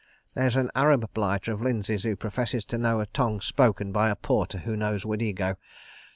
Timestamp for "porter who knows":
4.15-5.05